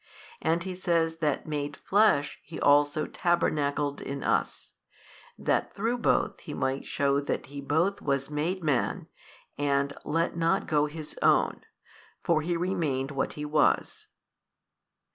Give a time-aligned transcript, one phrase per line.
[0.41, 4.73] And he says that made Flesh He also tabernacled in us,
[5.37, 9.01] that through both he might shew that He both was made Man
[9.59, 11.61] |215 and let not go His own,
[12.23, 14.07] for He hath remained what He was.